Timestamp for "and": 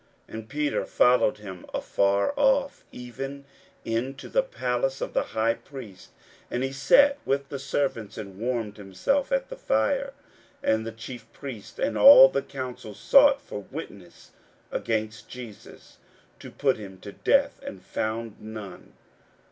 0.39-0.49, 6.49-6.63, 8.17-8.39, 10.73-10.87, 11.77-11.97, 17.61-17.83